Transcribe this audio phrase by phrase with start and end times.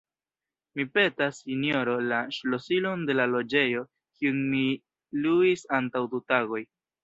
[0.77, 3.87] Mi petas, sinjoro, la ŝlosilon de la loĝejo,
[4.19, 4.65] kiun mi
[5.29, 6.69] luis antaŭ du tagoj.